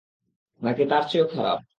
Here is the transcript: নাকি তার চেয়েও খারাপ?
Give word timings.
নাকি 0.61 0.83
তার 0.85 1.03
চেয়েও 1.09 1.27
খারাপ? 1.27 1.59